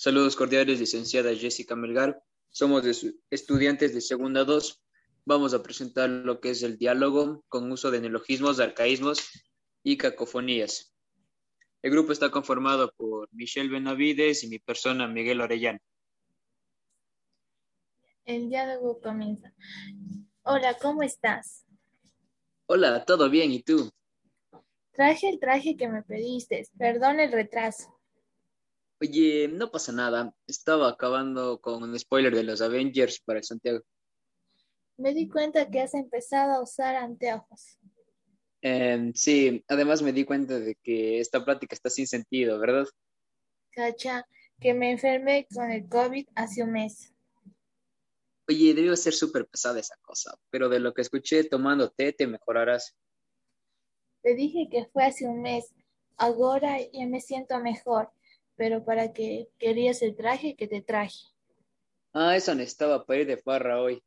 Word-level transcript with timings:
Saludos 0.00 0.36
cordiales, 0.36 0.78
licenciada 0.78 1.34
Jessica 1.34 1.74
Melgar. 1.74 2.22
Somos 2.50 2.84
estudiantes 3.30 3.92
de 3.92 4.00
segunda 4.00 4.44
2. 4.44 4.80
Vamos 5.24 5.54
a 5.54 5.62
presentar 5.64 6.08
lo 6.08 6.40
que 6.40 6.50
es 6.50 6.62
el 6.62 6.78
diálogo 6.78 7.44
con 7.48 7.72
uso 7.72 7.90
de 7.90 8.00
neologismos, 8.00 8.60
arcaísmos 8.60 9.28
y 9.82 9.96
cacofonías. 9.96 10.94
El 11.82 11.90
grupo 11.90 12.12
está 12.12 12.30
conformado 12.30 12.92
por 12.96 13.28
Michelle 13.32 13.70
Benavides 13.70 14.44
y 14.44 14.46
mi 14.46 14.60
persona 14.60 15.08
Miguel 15.08 15.40
Orellana. 15.40 15.80
El 18.24 18.50
diálogo 18.50 19.00
comienza. 19.00 19.52
Hola, 20.42 20.78
¿cómo 20.80 21.02
estás? 21.02 21.66
Hola, 22.66 23.04
¿todo 23.04 23.28
bien? 23.28 23.50
¿Y 23.50 23.64
tú? 23.64 23.90
Traje 24.92 25.28
el 25.28 25.40
traje 25.40 25.76
que 25.76 25.88
me 25.88 26.04
pediste. 26.04 26.68
Perdón 26.78 27.18
el 27.18 27.32
retraso. 27.32 27.97
Oye, 29.00 29.46
no 29.46 29.70
pasa 29.70 29.92
nada. 29.92 30.34
Estaba 30.46 30.88
acabando 30.88 31.60
con 31.60 31.82
un 31.82 31.96
spoiler 31.98 32.34
de 32.34 32.42
los 32.42 32.60
Avengers 32.60 33.20
para 33.20 33.38
el 33.38 33.44
Santiago. 33.44 33.80
Me 34.96 35.14
di 35.14 35.28
cuenta 35.28 35.70
que 35.70 35.80
has 35.80 35.94
empezado 35.94 36.54
a 36.54 36.62
usar 36.62 36.96
anteojos. 36.96 37.78
Em, 38.60 39.12
sí, 39.14 39.64
además 39.68 40.02
me 40.02 40.12
di 40.12 40.24
cuenta 40.24 40.58
de 40.58 40.74
que 40.82 41.20
esta 41.20 41.44
plática 41.44 41.76
está 41.76 41.90
sin 41.90 42.08
sentido, 42.08 42.58
¿verdad? 42.58 42.86
Cacha, 43.70 44.26
que 44.60 44.74
me 44.74 44.90
enfermé 44.90 45.46
con 45.54 45.70
el 45.70 45.88
COVID 45.88 46.26
hace 46.34 46.64
un 46.64 46.72
mes. 46.72 47.14
Oye, 48.48 48.74
debió 48.74 48.96
ser 48.96 49.12
súper 49.12 49.46
pesada 49.46 49.78
esa 49.78 49.94
cosa, 50.02 50.36
pero 50.50 50.68
de 50.68 50.80
lo 50.80 50.92
que 50.92 51.02
escuché 51.02 51.44
tomando 51.44 51.90
té 51.90 52.12
te 52.12 52.26
mejorarás. 52.26 52.96
Te 54.22 54.34
dije 54.34 54.68
que 54.68 54.86
fue 54.86 55.04
hace 55.04 55.28
un 55.28 55.42
mes. 55.42 55.72
Ahora 56.16 56.78
ya 56.80 57.06
me 57.06 57.20
siento 57.20 57.60
mejor 57.60 58.10
pero 58.58 58.84
para 58.84 59.12
qué 59.12 59.48
querías 59.58 60.02
el 60.02 60.16
traje 60.16 60.56
que 60.56 60.66
te 60.66 60.82
traje. 60.82 61.20
Ah, 62.12 62.36
eso 62.36 62.54
necesitaba 62.54 63.06
para 63.06 63.20
ir 63.20 63.26
de 63.26 63.36
farra 63.38 63.80
hoy. 63.80 64.02